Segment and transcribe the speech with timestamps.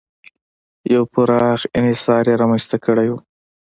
[0.93, 3.13] یو پراخ انحصار یې رامنځته کړی و.